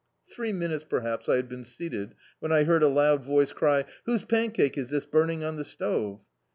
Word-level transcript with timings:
Three 0.27 0.51
minutes 0.51 0.83
perhaps 0.83 1.29
I 1.29 1.35
had 1.35 1.47
been 1.47 1.63
seated 1.63 2.15
when 2.39 2.51
I 2.51 2.63
heard 2.63 2.81
a 2.81 2.87
loud 2.87 3.23
voice 3.23 3.53
cry— 3.53 3.85
"Whose 4.07 4.23
pancake 4.25 4.75
is 4.75 4.89
this 4.89 5.05
burning 5.05 5.43
on 5.43 5.57
the 5.57 5.63
stove 5.63 6.21